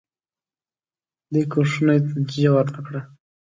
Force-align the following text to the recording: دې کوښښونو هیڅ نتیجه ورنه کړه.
دې 1.33 1.41
کوښښونو 1.51 1.91
هیڅ 1.95 2.07
نتیجه 2.21 2.49
ورنه 2.53 2.79
کړه. 2.85 3.01